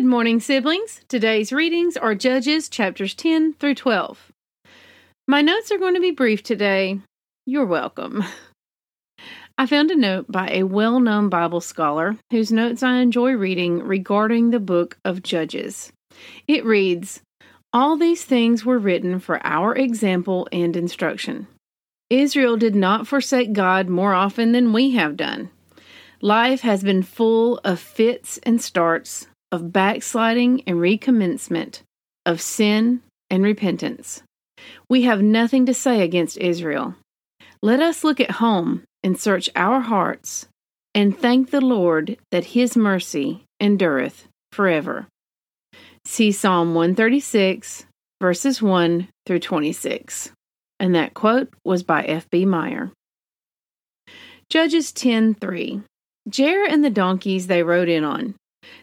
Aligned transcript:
Good 0.00 0.06
morning, 0.06 0.40
siblings. 0.40 1.02
Today's 1.08 1.52
readings 1.52 1.94
are 1.94 2.14
Judges 2.14 2.70
chapters 2.70 3.14
10 3.14 3.52
through 3.52 3.74
12. 3.74 4.32
My 5.28 5.42
notes 5.42 5.70
are 5.70 5.76
going 5.76 5.92
to 5.92 6.00
be 6.00 6.10
brief 6.10 6.42
today. 6.42 7.00
You're 7.44 7.66
welcome. 7.66 8.24
I 9.58 9.66
found 9.66 9.90
a 9.90 9.94
note 9.94 10.24
by 10.32 10.48
a 10.52 10.62
well 10.62 11.00
known 11.00 11.28
Bible 11.28 11.60
scholar 11.60 12.16
whose 12.30 12.50
notes 12.50 12.82
I 12.82 13.00
enjoy 13.00 13.32
reading 13.32 13.80
regarding 13.80 14.48
the 14.48 14.58
book 14.58 14.96
of 15.04 15.22
Judges. 15.22 15.92
It 16.48 16.64
reads 16.64 17.20
All 17.74 17.98
these 17.98 18.24
things 18.24 18.64
were 18.64 18.78
written 18.78 19.20
for 19.20 19.38
our 19.46 19.74
example 19.74 20.48
and 20.50 20.78
instruction. 20.78 21.46
Israel 22.08 22.56
did 22.56 22.74
not 22.74 23.06
forsake 23.06 23.52
God 23.52 23.90
more 23.90 24.14
often 24.14 24.52
than 24.52 24.72
we 24.72 24.92
have 24.92 25.18
done. 25.18 25.50
Life 26.22 26.62
has 26.62 26.82
been 26.82 27.02
full 27.02 27.60
of 27.64 27.78
fits 27.78 28.38
and 28.44 28.62
starts, 28.62 29.26
of 29.52 29.72
backsliding 29.72 30.62
and 30.66 30.78
recommencement, 30.78 31.82
of 32.24 32.40
sin 32.40 33.02
and 33.28 33.42
repentance. 33.42 34.22
We 34.88 35.02
have 35.02 35.22
nothing 35.22 35.66
to 35.66 35.74
say 35.74 36.02
against 36.02 36.38
Israel. 36.38 36.94
Let 37.62 37.80
us 37.80 38.04
look 38.04 38.20
at 38.20 38.32
home 38.32 38.84
and 39.02 39.18
search 39.18 39.50
our 39.56 39.80
hearts 39.80 40.46
and 40.94 41.16
thank 41.16 41.50
the 41.50 41.60
Lord 41.60 42.16
that 42.30 42.46
his 42.46 42.76
mercy 42.76 43.44
endureth 43.60 44.26
forever. 44.52 45.06
See 46.04 46.32
Psalm 46.32 46.74
136, 46.74 47.86
verses 48.20 48.62
1 48.62 49.08
through 49.26 49.38
26. 49.38 50.32
And 50.78 50.94
that 50.94 51.14
quote 51.14 51.52
was 51.64 51.82
by 51.82 52.02
F.B. 52.04 52.46
Meyer. 52.46 52.90
Judges 54.48 54.92
10:3. 54.92 55.84
Jair 56.28 56.66
and 56.68 56.84
the 56.84 56.90
donkeys 56.90 57.46
they 57.46 57.62
rode 57.62 57.88
in 57.88 58.02
on. 58.02 58.34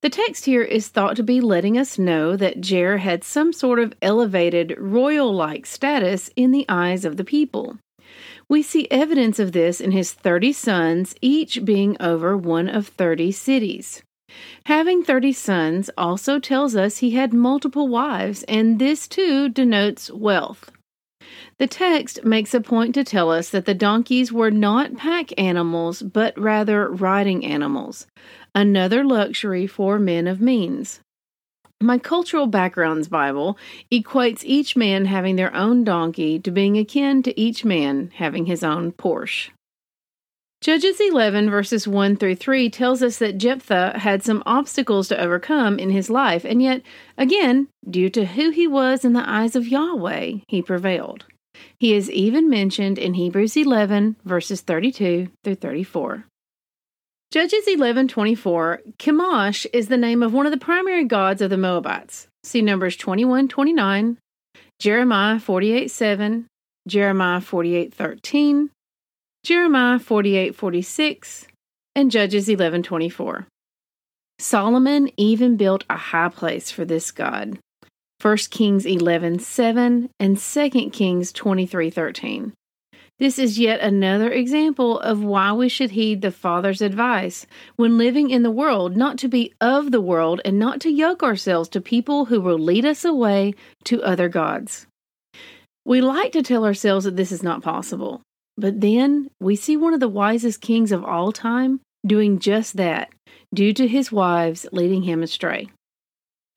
The 0.00 0.10
text 0.10 0.44
here 0.46 0.62
is 0.62 0.88
thought 0.88 1.16
to 1.16 1.22
be 1.22 1.40
letting 1.40 1.78
us 1.78 1.98
know 1.98 2.36
that 2.36 2.60
Jair 2.60 2.98
had 2.98 3.22
some 3.24 3.52
sort 3.52 3.78
of 3.78 3.94
elevated 4.02 4.74
royal 4.78 5.32
like 5.32 5.64
status 5.64 6.28
in 6.34 6.50
the 6.50 6.66
eyes 6.68 7.04
of 7.04 7.16
the 7.16 7.24
people. 7.24 7.78
We 8.48 8.62
see 8.62 8.88
evidence 8.90 9.38
of 9.38 9.52
this 9.52 9.80
in 9.80 9.92
his 9.92 10.12
30 10.12 10.52
sons, 10.52 11.14
each 11.20 11.64
being 11.64 11.96
over 12.00 12.36
one 12.36 12.68
of 12.68 12.88
30 12.88 13.32
cities. 13.32 14.02
Having 14.66 15.04
30 15.04 15.32
sons 15.32 15.90
also 15.96 16.38
tells 16.38 16.74
us 16.74 16.98
he 16.98 17.12
had 17.12 17.32
multiple 17.32 17.88
wives, 17.88 18.42
and 18.44 18.78
this 18.78 19.06
too 19.06 19.48
denotes 19.48 20.10
wealth. 20.10 20.70
The 21.58 21.66
text 21.66 22.24
makes 22.24 22.54
a 22.54 22.60
point 22.60 22.94
to 22.94 23.04
tell 23.04 23.30
us 23.30 23.50
that 23.50 23.66
the 23.66 23.74
donkeys 23.74 24.32
were 24.32 24.50
not 24.50 24.96
pack 24.96 25.38
animals, 25.38 26.02
but 26.02 26.38
rather 26.38 26.88
riding 26.88 27.44
animals, 27.44 28.06
another 28.54 29.04
luxury 29.04 29.66
for 29.66 29.98
men 29.98 30.26
of 30.26 30.40
means. 30.40 31.00
My 31.80 31.98
Cultural 31.98 32.46
Backgrounds 32.46 33.08
Bible 33.08 33.58
equates 33.90 34.44
each 34.44 34.76
man 34.76 35.06
having 35.06 35.36
their 35.36 35.54
own 35.54 35.82
donkey 35.82 36.38
to 36.38 36.50
being 36.50 36.78
akin 36.78 37.22
to 37.24 37.40
each 37.40 37.64
man 37.64 38.12
having 38.14 38.46
his 38.46 38.62
own 38.62 38.92
Porsche. 38.92 39.50
Judges 40.62 41.00
11, 41.00 41.50
verses 41.50 41.88
1 41.88 42.14
through 42.14 42.36
3, 42.36 42.70
tells 42.70 43.02
us 43.02 43.18
that 43.18 43.36
Jephthah 43.36 43.98
had 43.98 44.22
some 44.22 44.44
obstacles 44.46 45.08
to 45.08 45.20
overcome 45.20 45.76
in 45.76 45.90
his 45.90 46.08
life, 46.08 46.44
and 46.44 46.62
yet, 46.62 46.82
again, 47.18 47.66
due 47.90 48.08
to 48.10 48.24
who 48.24 48.50
he 48.50 48.68
was 48.68 49.04
in 49.04 49.12
the 49.12 49.28
eyes 49.28 49.56
of 49.56 49.66
Yahweh, 49.66 50.34
he 50.46 50.62
prevailed. 50.62 51.24
He 51.80 51.94
is 51.94 52.08
even 52.12 52.48
mentioned 52.48 52.96
in 52.96 53.14
Hebrews 53.14 53.56
11, 53.56 54.14
verses 54.24 54.60
32 54.60 55.30
through 55.42 55.56
34. 55.56 56.26
Judges 57.32 57.66
11:24, 57.66 58.82
Chemosh 59.00 59.66
is 59.72 59.88
the 59.88 59.96
name 59.96 60.22
of 60.22 60.32
one 60.32 60.46
of 60.46 60.52
the 60.52 60.58
primary 60.58 61.04
gods 61.04 61.42
of 61.42 61.50
the 61.50 61.56
Moabites. 61.56 62.28
See 62.44 62.62
Numbers 62.62 62.96
21:29, 62.96 64.16
Jeremiah 64.78 65.40
48:7, 65.40 66.44
Jeremiah 66.86 67.40
48:13, 67.40 68.70
Jeremiah 69.44 69.98
48:46, 69.98 71.48
and 71.96 72.12
Judges 72.12 72.48
11:24. 72.48 73.46
Solomon 74.38 75.10
even 75.16 75.56
built 75.56 75.84
a 75.90 75.96
high 75.96 76.28
place 76.28 76.70
for 76.70 76.84
this 76.84 77.10
god. 77.10 77.58
1 78.20 78.50
Kings 78.50 78.86
11:7 78.86 80.10
and 80.20 80.38
2 80.38 80.92
Kings 80.92 81.32
23:13. 81.32 82.52
This 83.18 83.36
is 83.36 83.58
yet 83.58 83.80
another 83.80 84.30
example 84.30 85.00
of 85.00 85.24
why 85.24 85.52
we 85.52 85.68
should 85.68 85.90
heed 85.90 86.22
the 86.22 86.30
Father's 86.30 86.80
advice 86.80 87.44
when 87.74 87.98
living 87.98 88.30
in 88.30 88.44
the 88.44 88.50
world 88.50 88.96
not 88.96 89.18
to 89.18 89.28
be 89.28 89.52
of 89.60 89.90
the 89.90 90.00
world 90.00 90.40
and 90.44 90.56
not 90.56 90.80
to 90.82 90.90
yoke 90.90 91.24
ourselves 91.24 91.68
to 91.70 91.80
people 91.80 92.26
who 92.26 92.40
will 92.40 92.58
lead 92.58 92.84
us 92.84 93.04
away 93.04 93.54
to 93.84 94.04
other 94.04 94.28
gods. 94.28 94.86
We 95.84 96.00
like 96.00 96.30
to 96.32 96.42
tell 96.42 96.64
ourselves 96.64 97.04
that 97.06 97.16
this 97.16 97.32
is 97.32 97.42
not 97.42 97.60
possible, 97.62 98.22
but 98.56 98.80
then 98.80 99.30
we 99.40 99.56
see 99.56 99.76
one 99.76 99.94
of 99.94 100.00
the 100.00 100.08
wisest 100.08 100.60
kings 100.60 100.92
of 100.92 101.04
all 101.04 101.32
time 101.32 101.80
doing 102.06 102.38
just 102.38 102.76
that 102.76 103.10
due 103.54 103.72
to 103.72 103.86
his 103.86 104.10
wives 104.10 104.66
leading 104.72 105.02
him 105.02 105.22
astray. 105.22 105.68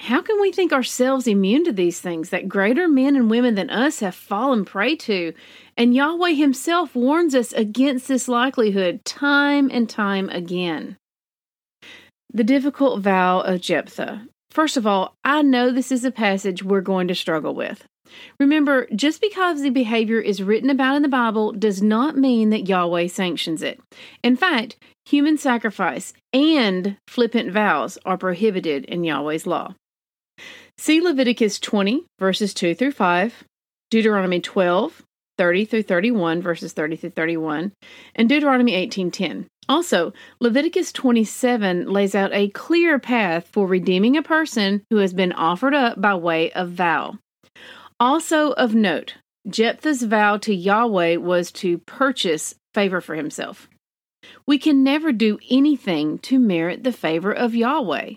How 0.00 0.20
can 0.20 0.40
we 0.40 0.50
think 0.50 0.72
ourselves 0.72 1.26
immune 1.26 1.64
to 1.64 1.72
these 1.72 2.00
things 2.00 2.30
that 2.30 2.48
greater 2.48 2.88
men 2.88 3.16
and 3.16 3.30
women 3.30 3.54
than 3.54 3.70
us 3.70 4.00
have 4.00 4.14
fallen 4.14 4.64
prey 4.64 4.96
to? 4.96 5.32
And 5.76 5.94
Yahweh 5.94 6.32
Himself 6.32 6.94
warns 6.94 7.34
us 7.34 7.52
against 7.52 8.08
this 8.08 8.28
likelihood 8.28 9.04
time 9.04 9.70
and 9.72 9.88
time 9.88 10.28
again. 10.30 10.96
The 12.32 12.44
difficult 12.44 13.00
vow 13.00 13.40
of 13.40 13.60
Jephthah. 13.60 14.26
First 14.50 14.76
of 14.76 14.86
all, 14.86 15.14
I 15.24 15.42
know 15.42 15.70
this 15.70 15.92
is 15.92 16.04
a 16.04 16.10
passage 16.10 16.62
we're 16.62 16.80
going 16.80 17.08
to 17.08 17.14
struggle 17.14 17.54
with. 17.54 17.84
Remember, 18.38 18.86
just 18.94 19.20
because 19.20 19.62
the 19.62 19.70
behavior 19.70 20.20
is 20.20 20.42
written 20.42 20.70
about 20.70 20.96
in 20.96 21.02
the 21.02 21.08
Bible 21.08 21.52
does 21.52 21.82
not 21.82 22.16
mean 22.16 22.50
that 22.50 22.68
Yahweh 22.68 23.08
sanctions 23.08 23.62
it. 23.62 23.80
In 24.22 24.36
fact, 24.36 24.76
human 25.06 25.38
sacrifice 25.38 26.12
and 26.32 26.96
flippant 27.08 27.52
vows 27.52 27.98
are 28.04 28.18
prohibited 28.18 28.84
in 28.86 29.04
Yahweh's 29.04 29.46
law. 29.46 29.74
See 30.78 31.00
Leviticus 31.00 31.58
20, 31.60 32.04
verses 32.18 32.52
2 32.52 32.74
through 32.74 32.92
5, 32.92 33.44
Deuteronomy 33.90 34.40
12, 34.40 35.02
30 35.38 35.64
through 35.64 35.82
31, 35.82 36.42
verses 36.42 36.72
30 36.72 36.96
through 36.96 37.10
31, 37.10 37.72
and 38.14 38.28
Deuteronomy 38.28 38.72
18:10. 38.72 39.46
Also, 39.68 40.12
Leviticus 40.40 40.92
27 40.92 41.88
lays 41.88 42.14
out 42.14 42.32
a 42.32 42.50
clear 42.50 42.98
path 42.98 43.48
for 43.50 43.66
redeeming 43.66 44.16
a 44.16 44.22
person 44.22 44.82
who 44.90 44.98
has 44.98 45.14
been 45.14 45.32
offered 45.32 45.74
up 45.74 46.00
by 46.00 46.14
way 46.14 46.52
of 46.52 46.70
vow. 46.70 47.18
Also 48.04 48.50
of 48.52 48.74
note, 48.74 49.14
Jephthah's 49.48 50.02
vow 50.02 50.36
to 50.36 50.54
Yahweh 50.54 51.16
was 51.16 51.50
to 51.52 51.78
purchase 51.78 52.54
favor 52.74 53.00
for 53.00 53.14
himself. 53.14 53.66
We 54.46 54.58
can 54.58 54.84
never 54.84 55.10
do 55.10 55.38
anything 55.50 56.18
to 56.18 56.38
merit 56.38 56.84
the 56.84 56.92
favor 56.92 57.32
of 57.32 57.54
Yahweh. 57.54 58.16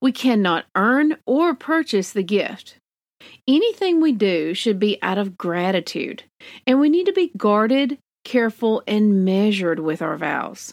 We 0.00 0.10
cannot 0.10 0.64
earn 0.74 1.18
or 1.26 1.54
purchase 1.54 2.14
the 2.14 2.22
gift. 2.22 2.76
Anything 3.46 4.00
we 4.00 4.12
do 4.12 4.54
should 4.54 4.78
be 4.78 4.98
out 5.02 5.18
of 5.18 5.36
gratitude, 5.36 6.22
and 6.66 6.80
we 6.80 6.88
need 6.88 7.04
to 7.04 7.12
be 7.12 7.30
guarded, 7.36 7.98
careful, 8.24 8.82
and 8.86 9.22
measured 9.22 9.80
with 9.80 10.00
our 10.00 10.16
vows. 10.16 10.72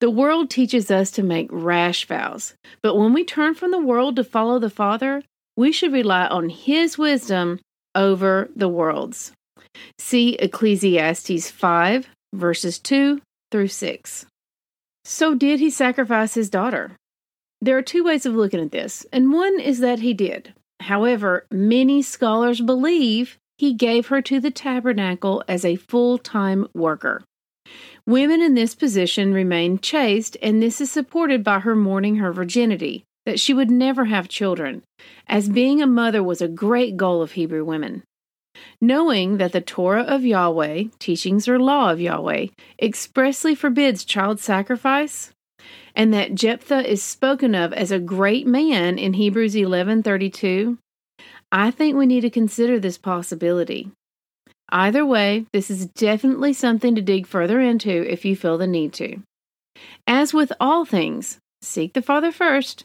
The 0.00 0.10
world 0.10 0.50
teaches 0.50 0.90
us 0.90 1.12
to 1.12 1.22
make 1.22 1.46
rash 1.52 2.04
vows, 2.08 2.54
but 2.82 2.96
when 2.96 3.12
we 3.12 3.22
turn 3.22 3.54
from 3.54 3.70
the 3.70 3.78
world 3.78 4.16
to 4.16 4.24
follow 4.24 4.58
the 4.58 4.70
Father, 4.70 5.22
we 5.56 5.70
should 5.70 5.92
rely 5.92 6.26
on 6.26 6.48
His 6.48 6.98
wisdom 6.98 7.60
over 7.94 8.48
the 8.54 8.68
world's. 8.68 9.32
See 9.98 10.34
Ecclesiastes 10.34 11.50
5, 11.50 12.08
verses 12.34 12.78
2 12.78 13.20
through 13.50 13.68
6. 13.68 14.26
So, 15.04 15.34
did 15.34 15.60
he 15.60 15.70
sacrifice 15.70 16.34
his 16.34 16.50
daughter? 16.50 16.92
There 17.60 17.76
are 17.76 17.82
two 17.82 18.04
ways 18.04 18.26
of 18.26 18.34
looking 18.34 18.60
at 18.60 18.72
this, 18.72 19.06
and 19.12 19.32
one 19.32 19.60
is 19.60 19.80
that 19.80 20.00
he 20.00 20.14
did. 20.14 20.52
However, 20.80 21.46
many 21.50 22.02
scholars 22.02 22.60
believe 22.60 23.38
he 23.56 23.72
gave 23.72 24.08
her 24.08 24.20
to 24.22 24.40
the 24.40 24.50
tabernacle 24.50 25.44
as 25.46 25.64
a 25.64 25.76
full 25.76 26.18
time 26.18 26.66
worker. 26.74 27.22
Women 28.06 28.42
in 28.42 28.54
this 28.54 28.74
position 28.74 29.32
remain 29.32 29.78
chaste, 29.78 30.36
and 30.42 30.60
this 30.60 30.80
is 30.80 30.90
supported 30.90 31.44
by 31.44 31.60
her 31.60 31.76
mourning 31.76 32.16
her 32.16 32.32
virginity. 32.32 33.04
That 33.26 33.40
she 33.40 33.54
would 33.54 33.70
never 33.70 34.06
have 34.06 34.28
children, 34.28 34.82
as 35.26 35.48
being 35.48 35.80
a 35.80 35.86
mother 35.86 36.22
was 36.22 36.42
a 36.42 36.48
great 36.48 36.96
goal 36.96 37.22
of 37.22 37.32
Hebrew 37.32 37.64
women. 37.64 38.02
Knowing 38.80 39.38
that 39.38 39.52
the 39.52 39.60
Torah 39.60 40.02
of 40.02 40.24
Yahweh, 40.24 40.84
teachings 40.98 41.48
or 41.48 41.58
law 41.58 41.90
of 41.90 42.00
Yahweh, 42.00 42.48
expressly 42.80 43.54
forbids 43.54 44.04
child 44.04 44.40
sacrifice, 44.40 45.32
and 45.94 46.12
that 46.12 46.34
Jephthah 46.34 46.90
is 46.90 47.02
spoken 47.02 47.54
of 47.54 47.72
as 47.72 47.90
a 47.90 47.98
great 47.98 48.46
man 48.46 48.98
in 48.98 49.14
Hebrews 49.14 49.54
11:32, 49.54 50.78
I 51.50 51.70
think 51.70 51.96
we 51.96 52.06
need 52.06 52.22
to 52.22 52.30
consider 52.30 52.78
this 52.78 52.98
possibility. 52.98 53.90
Either 54.70 55.04
way, 55.04 55.44
this 55.52 55.70
is 55.70 55.86
definitely 55.86 56.54
something 56.54 56.94
to 56.94 57.02
dig 57.02 57.26
further 57.26 57.60
into 57.60 57.90
if 58.10 58.24
you 58.24 58.34
feel 58.34 58.56
the 58.56 58.66
need 58.66 58.92
to. 58.94 59.22
As 60.06 60.32
with 60.32 60.52
all 60.58 60.84
things, 60.84 61.38
seek 61.60 61.92
the 61.92 62.00
Father 62.02 62.32
first 62.32 62.84